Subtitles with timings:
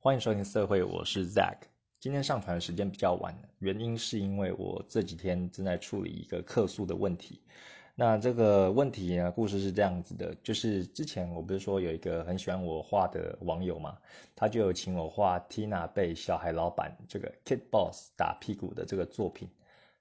[0.00, 1.56] 欢迎收听社会，我是 Zack。
[1.98, 7.42] 今天上传的时间比较晚，原因是因为我这几天正在处理一个客诉的问题。
[7.96, 13.98] 那这个问题呢，故事是这样子的，就是之前我不是说有一个很喜欢我画的网友嘛，
[14.36, 19.50] 他就有请我画 Tina 被小孩老板这个 Kid Boss 打屁股的这个作品。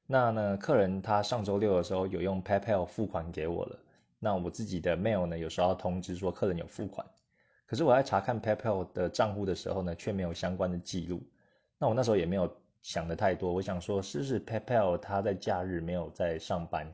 [0.05, 3.79] 那呢，客人他上周六的时候有用 PayPal 付款给我了。
[4.20, 7.07] 那我自己的 mail 呢，有时候通知说客人有付款。
[7.68, 11.21] 可是我在查看 PayPal 的账户的时候呢，却没有相关的记录。
[11.78, 12.50] 那我那时候也没有
[12.82, 16.88] 想的太多，我想说是不是 PayPal 它在假日没有在上班，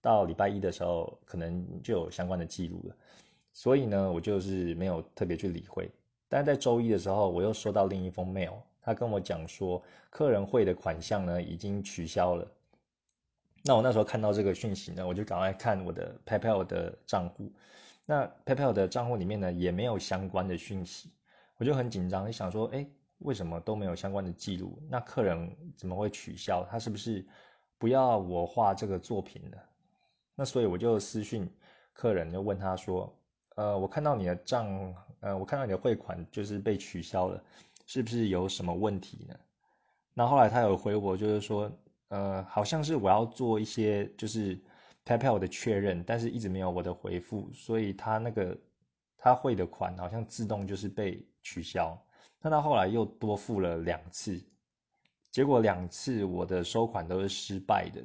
[0.00, 2.96] 到礼拜一的时候可能就有相关的记录了。
[3.52, 5.90] 所以呢，我就是没有特别去理会。
[6.28, 12.48] 但是在周一的时候，我又收到另一封 mail，他跟我讲说，客人汇的款项呢已经取消了。
[13.64, 17.52] 那我那时候看到这个讯息呢，我就赶快看我的 PayPal 的账户。
[18.04, 21.12] 那 PayPal 的账户里面呢，也没有相关的讯息，
[21.56, 22.84] 我就很紧张，就想说，哎，
[23.18, 24.76] 为什么都没有相关的记录？
[24.90, 26.66] 那客人怎么会取消？
[26.68, 27.24] 他是不是
[27.78, 29.56] 不要我画这个作品呢？
[30.34, 31.48] 那所以我就私讯
[31.92, 33.16] 客人，就问他说，
[33.54, 37.40] 呃，我看到你的账，呃，我看到你的汇款就是被取消了，
[37.86, 39.34] 是不是有什么问题呢？
[40.12, 41.70] 那后来他有回我，就是说，
[42.08, 44.60] 呃，好像是我要做一些，就是。
[45.04, 48.56] PayPal 的确认，但是一直没有我的回复，所以他那个
[49.16, 52.00] 他汇的款好像自动就是被取消。
[52.40, 54.40] 那他后来又多付了两次，
[55.30, 58.02] 结果两次我的收款都是失败的。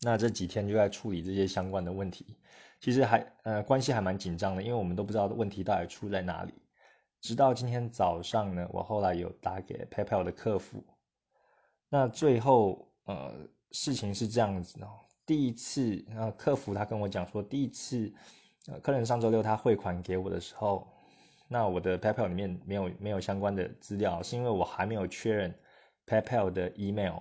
[0.00, 2.36] 那这几天就在处理这些相关的问题，
[2.80, 6.54] 其实还呃关系还蛮紧张的，因为我们都不知道问题到底出在哪里。
[7.20, 10.84] 直到今天早上呢，我后来有打给 PayPal 的客服，
[11.88, 13.34] 那最后呃
[13.72, 15.00] 事情是这样子哦。
[15.28, 18.10] 第一次，呃，客服他跟我讲说，第一次，
[18.66, 20.88] 呃，客人上周六他汇款给我的时候，
[21.48, 25.54] 那我的 PayPal 里面没有没有相关的资料，是因为我还没有确认
[26.06, 27.18] PayPal 的 email，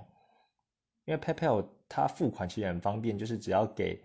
[1.04, 4.02] 因为 PayPal 它付款其实很方便，就是只要给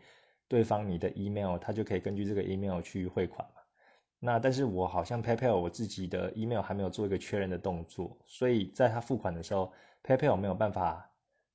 [0.48, 3.60] 对方你的 email，他就可以根据这个 email 去汇款嘛。
[4.18, 11.08] 那但是我好像 PayPal 我自己的 email 还没有做一个确认的动作，所以在他付款的时候，PayPal 没有办法。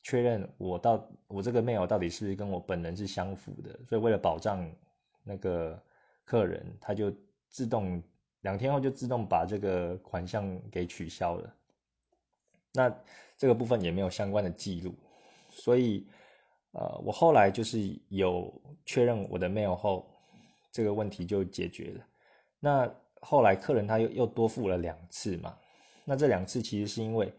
[0.07, 4.65] 确认我到我这个 mail 到底是不是跟我本人是相符的，所以为了保障
[5.21, 5.77] 那个
[6.23, 7.13] 客人，他就
[7.49, 8.01] 自动
[8.39, 11.53] 两天后就自动把这个款项给取消了。
[12.71, 12.89] 那
[13.37, 14.95] 这个部分也没有相关的记录，
[15.49, 16.07] 所以
[16.71, 18.49] 呃，我后来就是有
[18.85, 20.07] 确认我的 mail 后，
[20.71, 22.05] 这个问题就解决了。
[22.61, 22.89] 那
[23.19, 25.53] 后来客人他又又多付了两次嘛，
[26.05, 27.29] 那这两次其实是因为。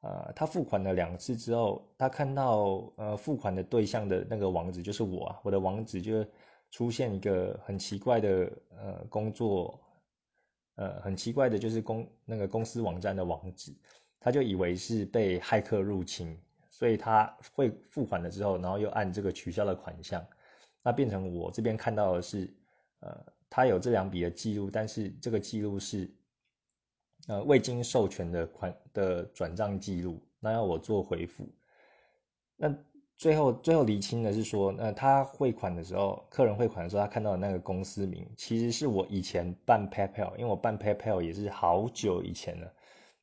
[0.00, 6.24] 呃，他付款了两次之后，他看到呃付款的对象的那个网址就是我啊，我的网址就
[6.70, 9.80] 出现一个很奇怪的呃工作，
[10.76, 13.74] 呃很奇怪的就是公那个公司网站的网址，
[14.20, 16.38] 他就以为是被骇客入侵，
[16.70, 20.24] 所以他会付款了之后，然后又按这个取消的款项，
[20.80, 22.48] 那变成我这边看到的是，
[23.00, 26.08] 呃他有这两笔的记录，但是这个记录是。
[27.28, 31.46] 呃，未经授权的款的转账记录，那要我做回复。
[32.56, 32.74] 那
[33.18, 42.72] 最后最后厘清的是说，那他汇款的时候，客人汇款的时候，他看到的那个公司名，其实是我以前办 PayPal，因为我办 PayPal 也是好久以前了。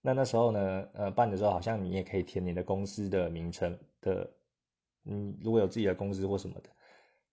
[0.01, 4.29] 那那时候呢，呃，办的时候好像你也可以填你的公司的名称的，
[5.05, 6.69] 嗯，如果有自己的公司或什么的，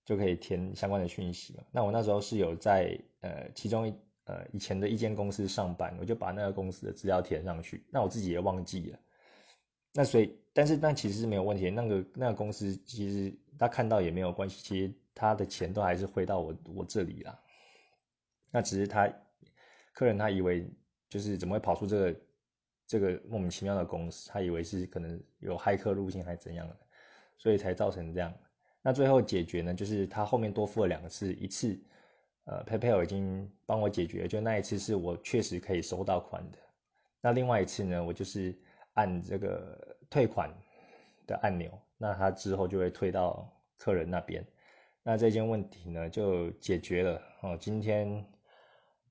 [0.06, 1.64] 就可以填相关的讯息嘛。
[1.70, 3.94] 那我那时候是有在呃其中一。
[4.24, 7.84] 呃，以前的一间公司上班，我就把那个公司的资料填上去。
[7.90, 8.98] 那我自己也忘记了。
[9.92, 11.68] 那所以，但是那其实是没有问题。
[11.70, 17.36] 那个那个公司其实他看到也没有关系，其实他的钱都还是汇到我我这里了。
[18.52, 19.12] 那只是他
[19.92, 20.70] 客人他以为
[21.08, 22.20] 就是怎么会跑出这个
[22.86, 24.30] 这个莫名其妙的公司？
[24.30, 26.76] 他以为是可能有骇客入侵还是怎样的，
[27.38, 28.32] 所以才造成这样。
[28.82, 31.76] 那最后解决呢，就是他后面多付了两次，一次。
[32.44, 36.58] 呃，PayPal 已经帮我解决，就那一次是我确实可以收到款的。
[37.20, 38.52] 那另外一次呢，我就是
[38.94, 40.52] 按这个退款
[41.24, 44.44] 的按钮，那它之后就会退到客人那边。
[45.04, 47.56] 那这件问题呢就解决了哦。
[47.60, 48.26] 今天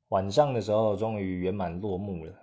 [0.09, 2.33] 晚上的时候终于圆满落幕了。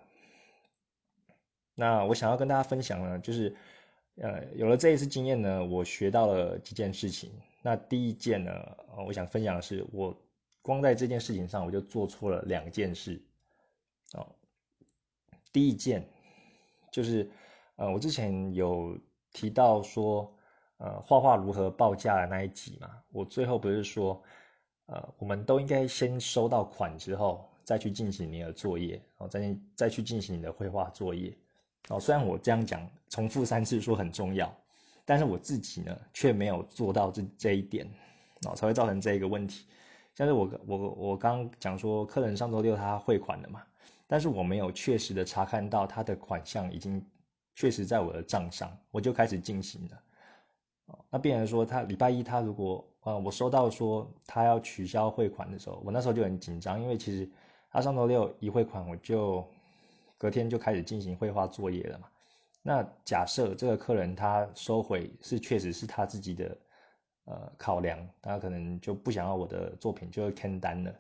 [1.75, 3.55] 那我想要跟大家分享呢，就是
[4.17, 7.31] 呃，有了这一次经验呢，我学到了几件事情。
[7.61, 8.77] 那第一件呢，
[9.07, 10.19] 我想分享的是我。
[10.69, 13.19] 光在这件事情上，我就做错了两件事，
[14.13, 14.29] 哦，
[15.51, 16.07] 第一件
[16.93, 17.31] 就是，
[17.77, 18.95] 呃，我之前有
[19.33, 20.31] 提到说，
[20.77, 24.23] 呃，画画如何报价的那一集嘛，我最后不是说，
[24.85, 31.35] 呃，我们都应该先收到款之后，再去进行你的作业，然后再再去进行你的绘画作业。
[31.89, 34.55] 哦，虽然我这样讲重复三次说很重要，
[35.07, 37.91] 但是我自己呢却没有做到这这一点，
[38.43, 39.65] 哦，才会造成这一个问题。
[40.19, 43.63] 像是我我我刚讲说，客人上周六他汇款了嘛，
[44.09, 47.07] 但是我没有确实的查看到他的款项已经
[47.55, 50.99] 确实在我的账上，我就开始进行了。
[51.09, 57.31] 那病人说他礼拜一他如果啊，我收到说他要取消汇款的时候，我那时候就很紧张，因为其实
[57.71, 59.47] 他上周六一汇款，我就。
[60.21, 62.09] 隔天就开始进行绘画作业了嘛？
[62.61, 66.59] 那假设这个客人他收回是确实是他自己的
[67.29, 70.95] 呃考量，他可能就不想要我的作品，就会签单了。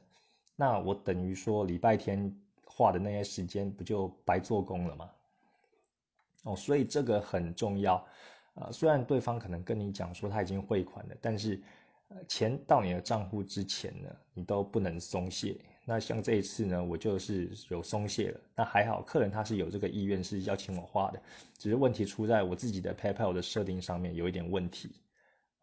[0.54, 2.32] 那我等于说礼拜天
[2.64, 5.10] 画的那些时间不就白做工了吗？
[6.44, 8.04] 哦，所以这个很重要。
[8.54, 11.60] 呃，虽然对方可能跟你讲说他已经汇款了，但是
[12.26, 15.56] 钱到你的账户之前呢，你都不能松懈。
[15.84, 18.40] 那像这一次呢，我就是有松懈了。
[18.54, 21.20] 那还好，客人他是有这个意愿是邀请我画的，
[21.56, 24.90] 只是问题出在我自己的 PayPal 的设定上面有一点问题。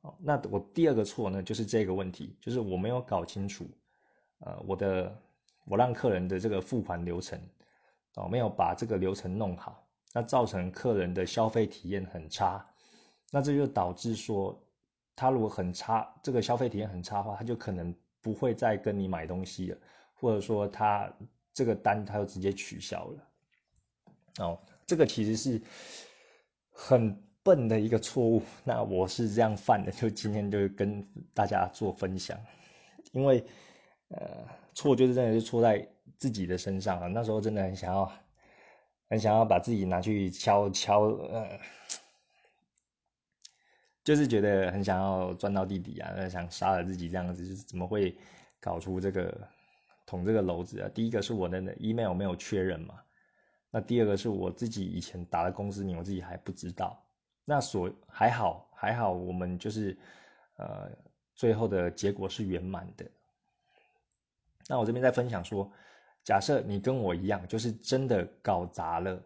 [0.05, 3.67] 哦，那我第二个错呢，就是这个问题，就是我没有搞清楚，
[4.39, 5.19] 呃，我的
[5.65, 7.39] 我让客人的这个付款流程，
[8.15, 12.63] 哦，没有把这个流程弄好，那造成客人的消费体验很差。
[13.31, 14.57] 那这就导致说，
[15.15, 19.77] 他如果很差，这个消费体验很差的话，他就可能不会再跟你买东西了。
[20.13, 21.11] 或者说他
[21.53, 23.27] 这个单他就直接取消了，
[24.45, 25.61] 哦，这个其实是
[26.71, 28.41] 很笨的一个错误。
[28.65, 32.37] 那我是这样犯的，就今天就跟大家做分享。
[33.13, 33.41] 因为
[34.09, 35.87] 呃，错就是真的是错在
[36.17, 37.07] 自己的身上啊。
[37.07, 38.11] 那时候真的很想要，
[39.07, 41.59] 很想要把自己拿去敲敲，呃，
[44.03, 48.17] 就是觉得很想要钻到地底啊，想杀了自己这样子，就是怎么会
[48.59, 49.47] 搞出这个？
[50.07, 50.89] 捅这个篓子啊！
[50.93, 53.01] 第一个是我的 email 没有确认嘛，
[53.71, 57.04] 那第二个是我自己以前打的公司名，我自己还不知道。
[57.45, 59.97] 那所还好还好，我们就是
[60.57, 60.91] 呃
[61.33, 63.09] 最后的结果是圆满的。
[64.67, 65.71] 那我这边在分享说，
[66.23, 69.23] 假设你跟我一样，就是真的搞砸了，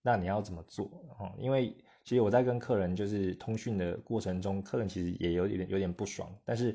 [0.00, 0.86] 那你要怎么做？
[1.18, 6.74] 哦，因为其实我在跟客人就是通讯的过程中，客人其实也有点有点不爽，但是。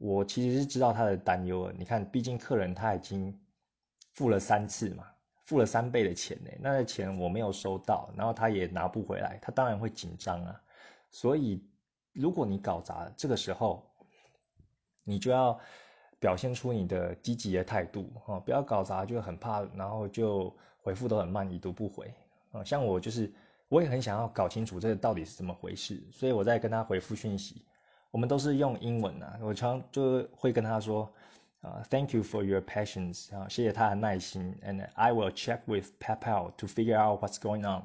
[0.00, 1.72] 我其实是知道他的担忧。
[1.76, 3.36] 你看，毕竟客人他已经
[4.12, 5.04] 付了三次嘛，
[5.48, 10.60] 付了三倍的钱呢，那钱我没有收到，然后他也拿不回来，他当然会紧张啊。
[11.10, 11.66] 所以，
[12.12, 13.82] 如果你搞砸了，这个时候
[15.04, 15.58] 你就要
[16.20, 22.12] 表现出你的积极的态度哦，不要搞砸就很怕，然后就回复都很慢，已读不回
[22.52, 22.62] 啊。
[22.62, 23.32] 像我就是，
[23.70, 27.64] 我也很想要搞清楚这个到底是怎么回事，所以我在跟他回复讯息。
[28.10, 31.10] 我们都是用英文啊，我常就会跟他说，
[31.60, 37.82] 啊，Thank you for your patience，啊，谢谢他的耐心，and I will check with PayPal to figure out what's going on，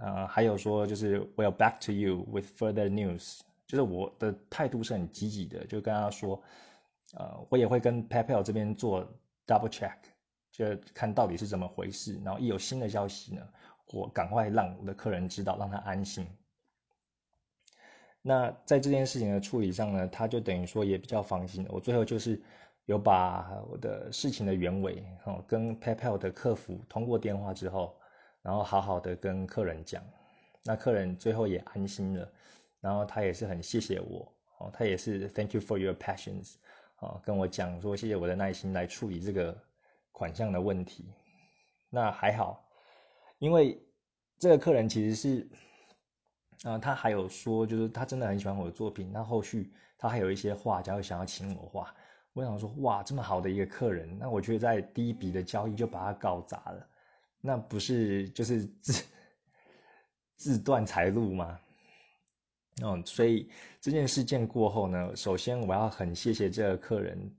[0.00, 6.42] 呃，还有说就是 We'll back to you with further news，就是我的态度是很积极的，就跟他说，
[7.14, 9.04] 呃，我也会跟 PayPal 这边做
[9.46, 9.94] double check，
[10.50, 13.48] 就看到底是怎么回事，然后一有新的消息呢，
[13.92, 16.26] 我赶快让我的客人知道，让他安心。
[18.26, 21.66] 那在这件事情的处理上呢，他就等于说也比较放心。
[21.68, 22.42] 我最后就是
[22.86, 27.94] 有把我的事情的原委，哦，跟 PayPal 的客服通过电话之后，
[28.40, 30.02] 然后好好的跟客人讲，
[30.64, 32.32] 那客人最后也安心了，
[32.80, 36.54] 然后他也是很谢谢我，哦，他也是 Thank you for your patience，
[37.00, 39.54] 哦，跟我讲说谢谢我的耐心来处理这个
[40.12, 41.12] 款项的问题。
[41.90, 42.66] 那还好，
[43.38, 43.78] 因为
[44.38, 45.46] 这个客人其实是。
[46.64, 49.12] 啊，他还有说，就是他真的很喜欢我的作品。
[49.12, 51.94] 那后续他还有一些画家会想要请我画。
[52.32, 56.88] 我想说，哇，这么好的一个客人，那我却在第一笔的交易就把他搞砸了，
[57.40, 59.04] 那不是就是自
[60.36, 61.60] 自断财路吗？
[62.82, 63.48] 嗯，所以
[63.80, 67.30] 这件事件过后呢，首先我要很谢谢这个客人，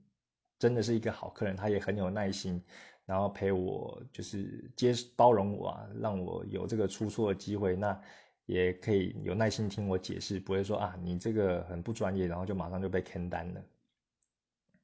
[0.58, 2.62] 真的是一个好客人，他也很有耐心，
[3.04, 7.76] 然后陪我就是接包容我啊，让我有这个出错的机会。
[7.76, 8.00] 那
[8.46, 13.60] 也可以有耐心听我解释，不会说啊你这个很不专业，然后就马上就被坑单了。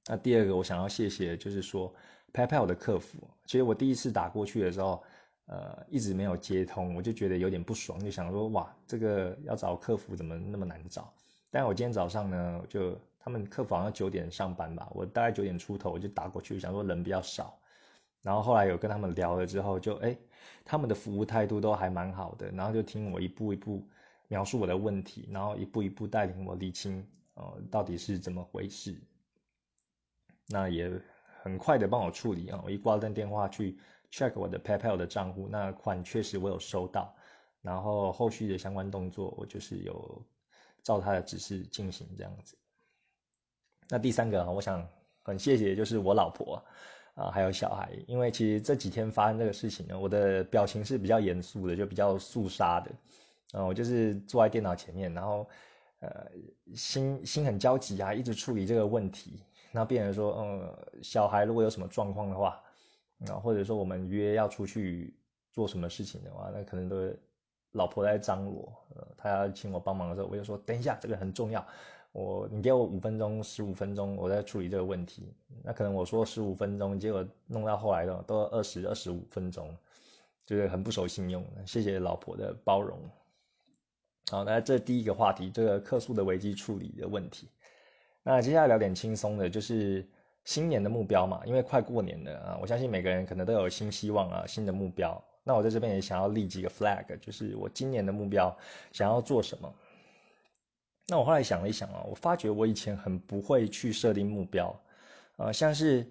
[0.06, 1.94] 那第二个我想要谢谢，就是说
[2.32, 5.02] PayPal 的客服，其实我第一次打过去的时候，
[5.46, 11.14] 呃，一直没有接通，我就觉得有点不爽，就想说哇，这个要找客服怎么那么难找？
[11.50, 17.56] 但我今天早上呢，就他们客服好像九点上班吧，我大概九点出头我就打过去，想说人比较少。
[18.22, 20.16] 然后后来有跟他们聊了之后，就哎，
[20.64, 23.86] 他们的服务态度都还蛮好的，然后就听我一步一步
[24.28, 28.96] 描述我的问题，然后一步一步带领我理清，呃，到底是怎么回事。
[30.48, 30.90] 那也
[31.42, 33.76] 很快的帮我处理啊，我一挂断电话去
[34.10, 37.14] check 我的 PayPal 的账户，那款确实我有收到，
[37.60, 40.24] 然后后续的相关动作我就是有
[40.82, 42.56] 照他的指示进行这样子。
[43.88, 44.88] 那第三个啊，我想
[45.22, 46.62] 很谢谢就是我老婆，
[47.14, 52.90] 啊还有小孩，因为其实这几天发生这个事情呢，我的表情是比较严肃的，就比较肃杀的，
[53.58, 55.48] 啊，我就是坐在电脑前面，然后
[56.00, 56.26] 呃
[56.74, 59.42] 心心很焦急啊，一直处理这个问题。
[59.70, 62.62] 那病人说，嗯，小孩如果有什么状况的话，
[63.28, 65.14] 啊，或者说我们约要出去
[65.50, 67.10] 做什么事情的话，那可能都
[67.72, 71.66] 老婆在张罗，呃，他要请我帮忙的时候，我就说等一下，这个很重要，
[72.12, 75.34] 我你给我五分钟、十五分钟，我在处理这个问题。
[75.64, 79.74] 那可能我说十五分钟，结果弄到后来的都二十二十五分钟，
[80.44, 81.44] 就是很不守信用。
[81.66, 82.98] 谢谢老婆的包容。
[84.30, 87.48] 好，那这第一个话题，这个客诉的危机处理的问题。
[88.22, 90.06] 那接下来聊点轻松的，就是
[90.44, 95.22] 新年的目标嘛，因为快过年了啊，我相信每个人可能都有新希望啊，新的目标。
[95.44, 98.54] 那我在这边也想要立几个 flag，就是我今年的目标
[98.92, 99.74] 想要做什么。
[101.12, 104.74] 那我后来想了一想啊，我发觉我以前很不会去设定目标，
[105.36, 106.10] 呃，像是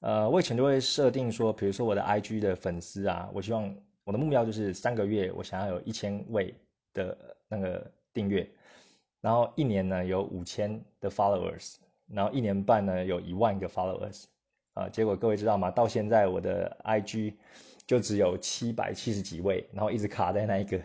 [0.00, 6.52] 呃，我以前就会设定说，比如说我的 IG 的粉丝啊，我希望我的目标就是三个月我想要有一千位
[6.92, 7.16] 的
[7.46, 8.44] 那个订阅。
[9.20, 11.76] 然后一年呢有五千的 followers，
[12.08, 14.24] 然后一年半呢有一万个 followers，
[14.74, 15.70] 啊，结果各位知道吗？
[15.70, 17.34] 到现在我的 IG
[17.86, 20.76] 就只有七百七十几位，然后一直卡在那一个，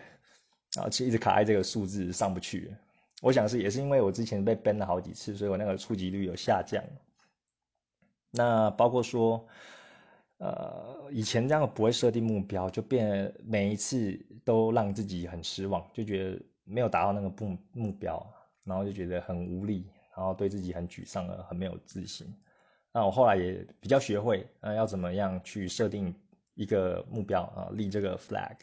[0.79, 2.71] 啊，就一直卡在这个数字上不去。
[3.25, 6.83] 我想是也是因为我之前被 ban 了好几次，所以我那个触及率有下降。
[8.29, 9.47] 那包括说，
[10.37, 16.41] 呃，以前这样不会设定目标，就变每一次都让自己很失望，就觉得。
[16.67, 18.27] 没有达到那个目目标，
[18.63, 22.25] 然后就觉得很无力，然后对自己很沮丧了，很没有自信。
[22.91, 26.11] 那我后来也比较学会，呃，要怎么样去设定
[26.55, 28.55] 一个目标啊，立这个 flag。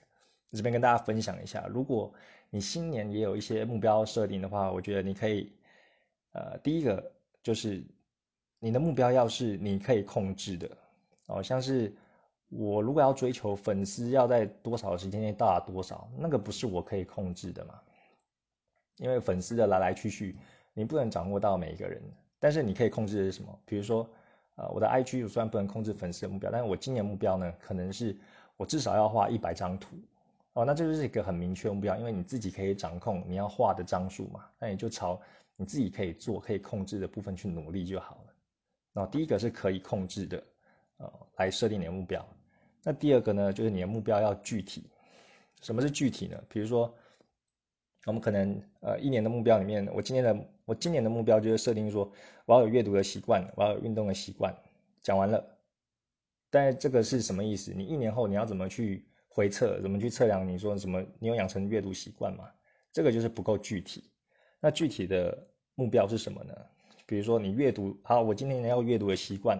[0.50, 2.12] 这边跟大家分享一下，如果
[2.52, 5.50] 你新年也有一些目标设定的话，我觉得你可以，
[6.32, 7.82] 呃，第一个就是
[8.60, 10.70] 你的目标要是你可以控制的，
[11.26, 11.92] 哦，像是。
[12.54, 17.80] 我如果要追求粉丝要在多少时间内到达多少，那个不是我可以控制的嘛？
[18.98, 20.36] 因为粉丝的来来去去，
[20.74, 22.02] 你不能掌握到每一个人。
[22.38, 23.58] 但是你可以控制的是什么？
[23.64, 24.06] 比如说，
[24.56, 28.14] 呃，我的 IG 虽然不能控制粉丝的目标，但是我今年目标呢，可能是
[28.58, 29.96] 我至少要画一百张图
[30.54, 35.20] 哦，那这就是一个很明确目标，因为你自己可以掌控你要画的张数嘛，那你就朝
[35.56, 38.34] 你自己可以做、可以控制的部分去努力就好了。
[38.92, 40.44] 那第一个是可以控制的，
[40.98, 42.26] 呃，来设定你的目标。
[42.82, 44.90] 那第二个呢，就是你的目标要具体。
[45.62, 46.38] 什么是具体呢？
[46.48, 46.94] 比如说，
[48.04, 52.12] 我们可能呃一年的目标里面，我今年的我今年的目标就是设定说，
[52.44, 54.54] 我要有阅读的习惯，我要有运动的习惯。
[55.00, 55.42] 讲完了，
[56.50, 57.72] 但这个是什么意思？
[57.72, 59.80] 你一年后你要怎么去回测？
[59.80, 60.46] 怎么去测量？
[60.46, 61.04] 你说什么？
[61.18, 62.48] 你有养成阅读习惯吗？
[62.92, 64.10] 这个就是不够具体。
[64.60, 66.54] 那具体的目标是什么呢？
[67.06, 69.58] 比如说你阅读，好，我今年要阅读的习惯，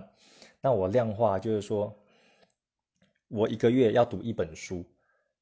[0.61, 1.97] 那我量化就是说。
[3.35, 4.85] 我一个月要读一本书，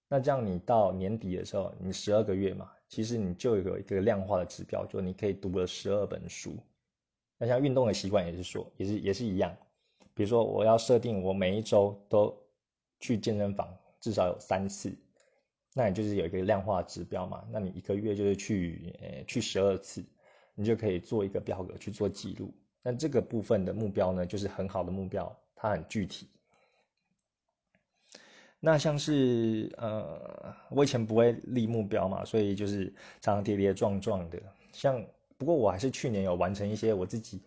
[0.06, 6.56] 那这样你到年底的时候，你十二个月嘛，其实你就有一个量化的指标，就你可以读了十二本书。
[7.36, 9.52] 那像运动的习惯也是说，也是也是一样，
[10.14, 12.32] 比如说我要设定我每一周都
[13.00, 14.96] 去健身房至少有三次，
[15.74, 20.04] 那你就是有一个量化指标嘛，那你一个月就是去呃去十二次，
[20.54, 22.52] 你就可以做一个表格去做记录。
[22.82, 26.28] 那这个部分的目标呢，就是很好的目标，它很具体。
[28.58, 32.86] 那像是呃，我以前不会立目标嘛，所以就是
[33.20, 34.38] 常常跌跌撞撞的。
[34.72, 35.02] 像
[35.38, 37.42] 不过我还是去年有完成一些我自己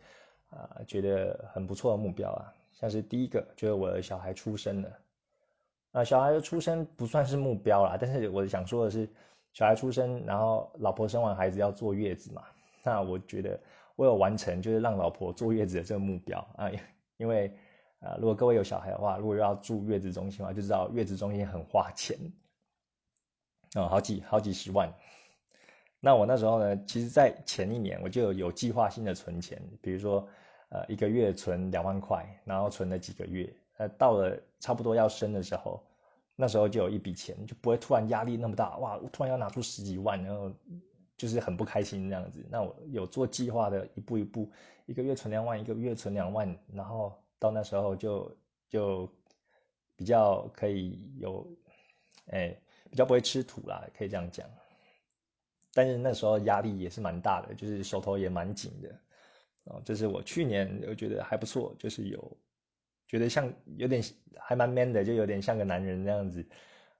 [0.49, 4.99] 啊觉得很不错的目标啊，像是第一个就是我的小孩出生了，
[5.93, 9.09] 啊小孩的出生不算是目标啦，但是我想说的是，
[9.53, 12.43] 小孩出生，然后老婆生完孩子要坐月子嘛，
[12.83, 13.57] 那我觉得
[13.95, 16.69] 我有完成就是让老婆坐月子的这个目标啊，
[17.15, 17.49] 因为。
[18.05, 22.17] 啊，如果各位有小孩的话，如果要住月子中心的话，就知道月子中心很花钱，
[23.75, 24.93] 哦，好几好几十万。
[26.01, 30.27] 那我那时候呢，其实，在前一年我就有计划性的存钱，比如说，
[30.67, 35.83] 呃，一个月存两万块，然后存了几个月，呃，到了差不多要生的时候，
[36.35, 40.51] 那时候就有一笔钱，就不会突然压力那么大，哇，突然要拿出十几万，然后
[41.17, 42.45] 就是很不开心这样子。
[42.49, 44.51] 那我有做计划的，一步一步，
[44.85, 47.13] 一个月存两万，一个月存两万，然后。
[47.39, 48.37] 到那时候就
[48.69, 49.09] 就
[49.97, 51.45] 比较可以有，
[52.27, 52.57] 哎，
[52.89, 54.49] 比较不会吃土啦，可以这样讲。
[55.73, 58.89] 但是那时候压力也是蛮大的，就是手头也蛮紧的。
[59.65, 62.37] 哦，这是我去年我觉得还不错，就是有
[63.07, 64.01] 觉得像有点
[64.39, 66.45] 还蛮 man 的，就有点像个男人那样子，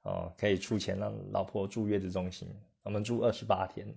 [0.03, 2.47] 哦，可以出钱让老婆住月子中心，
[2.83, 3.87] 我们住二十八天，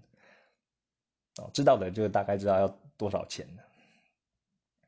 [1.39, 3.47] 哦，知道的就大概知道要多少钱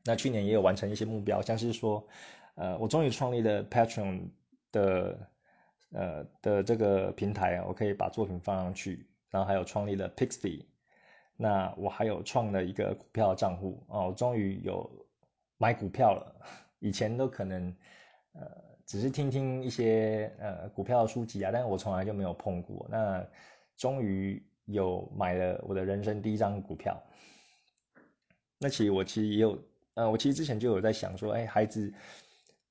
[0.05, 2.07] 那去年也有完成一些目标，像是说，
[2.55, 4.29] 呃，我终于创立了 Patron
[4.71, 5.29] 的，
[5.91, 10.65] 呃的这个平台啊，我可以把作品放上去，然后还有创立了 Pixie，
[11.35, 15.07] 那我还有创了一个股票账户哦，我终于有
[15.57, 16.35] 买股票了。
[16.79, 17.75] 以前都可能，
[18.33, 18.49] 呃，
[18.85, 22.87] 只是听听一些呃股票书籍啊，但是我从来就没有碰过。
[22.89, 23.25] 那
[23.75, 26.97] 终于有买了我的人生第一张股票。
[28.57, 29.61] 那其实我其实也有，
[29.95, 31.93] 呃，我其实之前就有在想说，哎，孩子，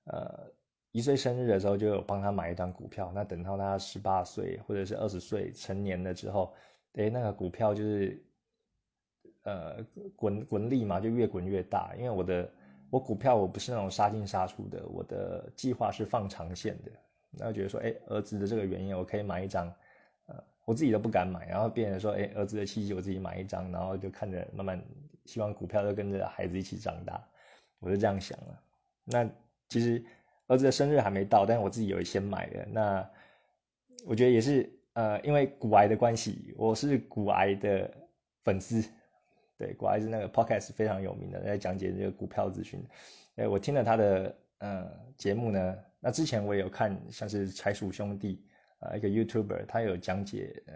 [0.04, 0.50] 呃，
[0.92, 3.12] 一岁生日的时候就有帮他买一张股票。
[3.14, 6.54] 那等到他十八岁或者是二十岁成年了之后，
[6.94, 8.24] 哎，那个股票就是，
[9.42, 9.84] 呃，
[10.16, 11.94] 滚滚利嘛，就越滚越大。
[11.96, 12.50] 因为我的。
[12.90, 16.90] 我股票我不是那种杀进杀出的，我的计划是放长线的。
[17.38, 19.70] 然后觉得说，哎，儿子的这个原因，我可以买一张，
[20.26, 24.82] 呃，我自己都不敢买，然后变成说，哎，儿子的契机我自己买一张，然后就看着慢慢，
[25.26, 27.22] 希望股票都跟着孩子一起长大，
[27.80, 28.62] 我就这样想了。
[29.04, 29.28] 那
[29.68, 30.02] 其实
[30.46, 32.66] 儿子的生日还没到，但是我自己有先买的。
[32.72, 33.10] 那
[34.06, 37.90] 我觉得也是，呃，因为股癌的关系，我是股癌的
[38.42, 38.82] 粉丝。
[39.58, 42.80] 对，果然是那个 podcast 非常有名的，在讲解这个股票资讯。
[43.34, 48.46] 哎，我听了他的呃节目呢，那之前我也有看，像是财鼠兄弟
[48.78, 50.74] 啊，一个 YouTuber，他有讲解呃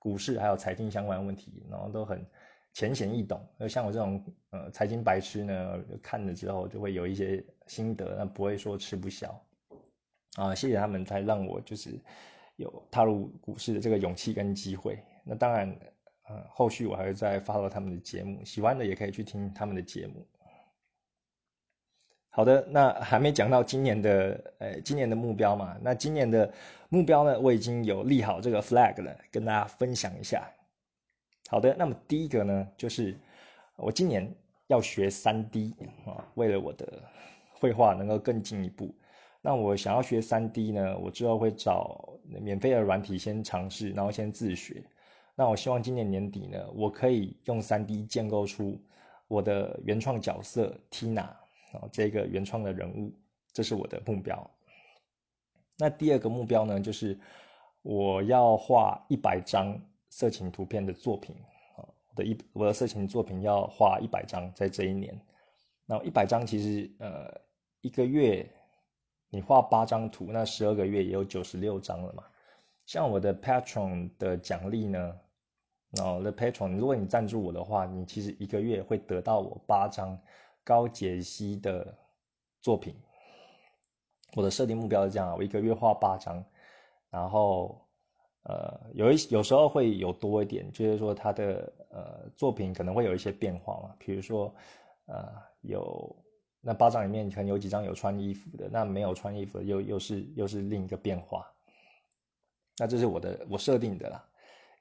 [0.00, 2.26] 股市还有财经相关问题，然后都很
[2.72, 3.40] 浅显易懂。
[3.58, 9.40] 而像我这种呃财经白痴呢，看了之后就会有一些心得，那不会说吃不消
[10.34, 10.52] 啊。
[10.52, 12.00] 谢谢他们才让我就是
[12.56, 14.98] 有踏入股市的这个勇气跟机会。
[15.24, 15.72] 那当然。
[16.30, 20.26] 嗯，后续我还会再发到他们的节目，喜欢的也可以去听他们的节目。
[22.30, 25.76] 好的，那还没讲到今年的，呃，今年的目标嘛？
[25.80, 26.52] 那今年的
[26.88, 30.50] 目标呢，我已经有立好这个 flag 了，跟大家分享一下。
[31.48, 33.16] 好的，那么第一个呢，就是
[33.76, 34.28] 我今年
[34.66, 35.74] 要学三 D
[36.06, 37.02] 啊，为了我的
[37.52, 38.92] 绘画能够更进一步，
[39.40, 44.82] 那我想要学三 D 呢，我之后会找免费的软体先尝试，然后先自学。
[45.36, 48.80] 那我希望今年年底呢，我可以用三 D 建构出
[49.26, 53.12] 我的原创角色 Tina 啊，这个原创的人物，
[53.52, 54.48] 这是我的目标。
[55.76, 57.18] 那第二个目标呢，就是
[57.82, 59.76] 我要画一百张
[60.08, 61.34] 色情图片的作品
[61.76, 65.20] 啊，我的一我的色情作品要画一百张，在这一年。
[65.84, 67.40] 那一百张其实呃
[67.80, 68.48] 一个月
[69.30, 72.22] 你画八张图，那十二个月也有九十六张了嘛。
[72.86, 75.18] 像我的 Patron 的奖励呢？
[75.96, 80.18] 然后 The Patron，如果你赞助我的话，你其实一个月会得到我八张
[80.64, 81.96] 高解析的
[82.60, 82.94] 作品。
[84.34, 86.44] 我的设定目标是这样，我一个月画八张，
[87.10, 87.80] 然后
[88.42, 94.52] 呃有一有时候会有多一点，就是说他的呃作品可能会有一些变化嘛，比如说
[95.06, 96.16] 呃有
[96.60, 101.46] 那八张里面可能有几张有穿衣服的，那没有穿衣服的又又是又是另一个变化。
[102.76, 104.26] 那这是我的我设定的啦。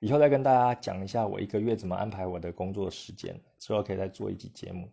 [0.03, 4.89] 以后再跟大家讲一下我一个月怎么安排我的工作时间，之后可以再做一集节目。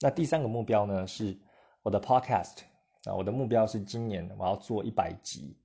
[0.00, 1.34] 那第三个目标呢是
[1.82, 2.58] 我的 podcast
[3.04, 5.56] 啊，我的目标是今年我要做一百集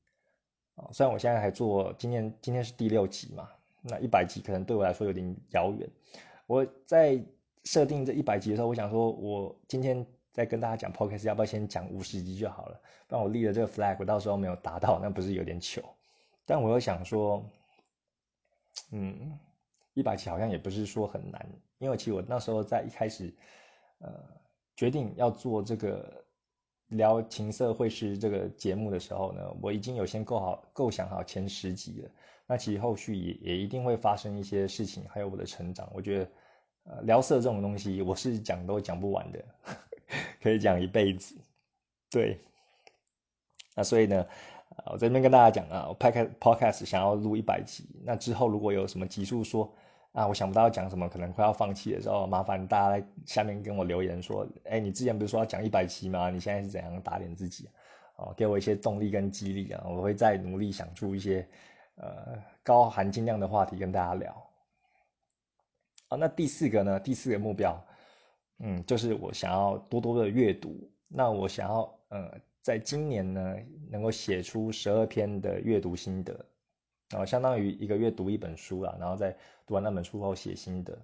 [0.75, 3.49] 啊，虽然我现在还做，今年今天是第六集嘛，
[3.81, 5.89] 那一百集可能对我来说有点遥远。
[6.47, 7.21] 我在
[7.65, 12.79] 设定这一百集的时候，我想说我今天在跟大家讲 podcast，要不要先讲五十集就好了？
[13.09, 15.83] 不然我立了这个 flag，我到时候没有达到，那不是有点糗？
[16.45, 17.43] 但我又想说。
[18.91, 19.37] 嗯，
[19.93, 23.33] 一百期好像也不是说很难，因为其实我那时候在一开始，
[23.99, 24.11] 呃，
[24.75, 26.23] 决定要做这个
[26.87, 32.11] 聊情色会师这个节目的时候呢，我已经有先构好构想好前十集了。
[32.45, 35.89] 那其实后续也也一定会发生一些事情，还有我的成长。
[35.93, 36.31] 我觉得，
[36.83, 39.45] 呃，聊色这种东西，我是讲都讲不完的，
[40.41, 41.35] 可以讲一辈子。
[42.09, 42.39] 对，
[43.75, 44.27] 那所以呢？
[44.91, 49.71] 我这边跟大家讲啊，我拍开 podcast 想要录一百集，那之后如果有什么集数说
[50.11, 56.29] 啊，我想不到要讲什么，可能快要放弃的时候，麻烦大家在下面跟我留言说，哎，你之前不是说要讲一百集吗？
[56.29, 57.69] 你现在是怎样打脸自己？
[58.17, 61.47] 哦，给我一些动力跟激励啊，我会再努力想出一些
[61.95, 64.31] 呃高含金量的话题跟大家聊。
[66.09, 66.99] 啊，那第四个呢？
[66.99, 67.79] 第四个目标，
[68.59, 72.31] 嗯，就是我想要多多的阅读，那我想要呃。
[72.63, 73.57] 在今年呢，
[73.91, 76.45] 能够写出十二篇的阅读心得，
[77.09, 80.97] 啊，相当于一个月读一本书了，然后在读完那本书后写心得。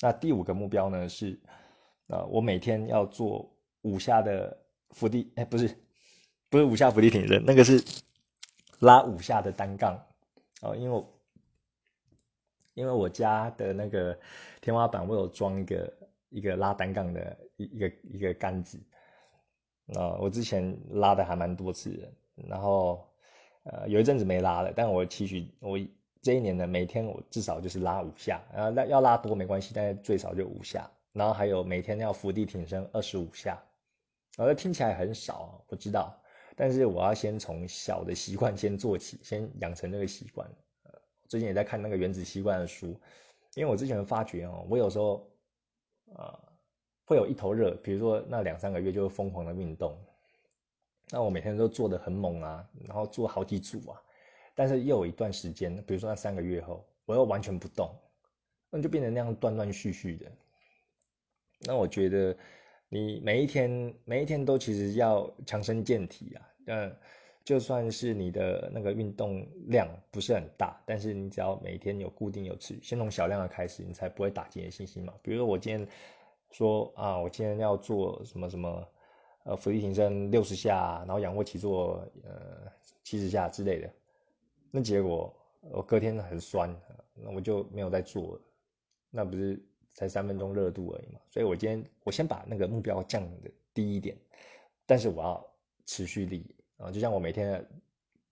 [0.00, 1.40] 那第五个目标呢是，
[2.06, 4.56] 呃，我每天要做五下的
[4.90, 5.76] 伏地，哎，不是，
[6.48, 7.82] 不是五下伏地挺身，那个是
[8.78, 10.00] 拉五下的单杠
[10.62, 11.20] 哦，因为我
[12.74, 14.16] 因为我家的那个
[14.60, 15.92] 天花板我有装一个
[16.28, 18.78] 一个拉单杠的一一个一个杆子
[19.88, 22.12] 啊，我之前拉的还蛮多次的，
[22.48, 23.06] 然后
[23.64, 25.78] 呃有一阵子没拉了，但我期许我
[26.22, 33.62] 这一年呢，每天我至少就是拉五下，然后拉要拉多没关系，但是最少就五下，然后还有每天要伏地挺身二十五下，
[34.38, 36.18] 呃听起来很少，我知道，
[36.56, 40.48] 但是我要先从小的习惯先做起，先养成那个习惯。
[41.26, 42.98] 最近也在看那个原子习惯的书，
[43.54, 45.26] 因为我之前发觉哦，我有时候，
[46.14, 46.38] 呃，
[47.04, 49.96] 会有一头热，比如说那两三个月就疯狂的运动，
[51.10, 54.00] 那我每天都做的很猛啊，然后做好几组啊，
[54.54, 57.94] 但是又有一段时间，比如说那三个月后，我又完全不动，
[58.70, 60.32] 那就变成那样断断续续的。
[61.60, 62.36] 那我觉得
[62.88, 66.96] 你每一天每一天都其实要强身健体啊，嗯。
[67.44, 75.12] 就算是你的那个运动量不是很大，但是你只要每天有固定有持续，先从小量的开始，你才不会打击你的信心嘛。
[75.22, 75.86] 比如说我今天
[76.54, 78.88] 说啊，我今天要做什么什么，
[79.42, 82.70] 呃，俯卧撑六十下，然后仰卧起坐呃
[83.02, 83.90] 七十下之类的，
[84.70, 86.72] 那结果我隔天很酸，
[87.12, 88.40] 那我就没有再做了，
[89.10, 89.60] 那不是
[89.94, 91.20] 才三分钟热度而已嘛。
[91.28, 94.16] 所以我今天我先把那个目标降的低一点，
[94.86, 95.44] 但是我要
[95.86, 96.54] 持续力。
[96.76, 97.66] 啊，就像我每天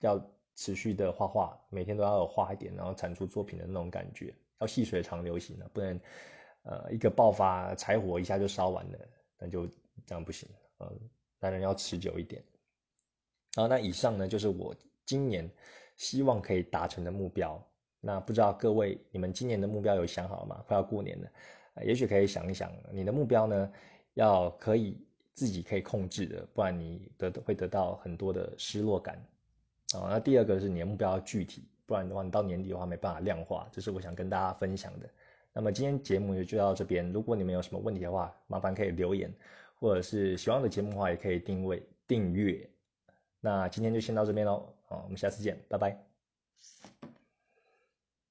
[0.00, 0.20] 要
[0.56, 5.98] 持续的画画，每天都要有画一点，然后产出作品的那种感觉，要细水长流型的，不能
[6.62, 8.98] 呃一个爆发柴火一下就烧完了，
[9.38, 9.66] 那就
[10.06, 10.48] 这样不行。
[10.80, 11.00] 嗯，
[11.38, 12.42] 当然要持久一点。
[13.54, 15.50] 好，那以上呢就是我今年
[15.96, 17.62] 希望可以达成的目标。
[18.00, 20.64] 那不知道各位你们今年的目标有想好吗？
[20.66, 21.30] 快要过年了，
[21.84, 23.72] 也许可以想一想你的目标呢，
[24.14, 25.06] 要可以。
[25.34, 29.16] 自己可以控制的，不然你得会得到很多的失落感
[29.94, 30.08] 啊。
[30.10, 33.66] 那第二个是你的目标要具体，不然的话你到年底的话没办法量化。
[33.72, 35.08] 这是我想跟大家分享的。
[35.52, 37.12] 那么今天节目就到这边。
[37.12, 39.32] 如果你们有什么问题的话，麻烦可以留言，
[39.74, 42.68] 或者是喜欢我的节目的话，也可以定位订阅。
[43.40, 47.01] 那今天就先到这边喽，好，我们下次见，拜拜。